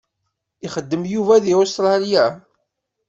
[0.65, 2.25] Ixeddem Yuba di Ustralya?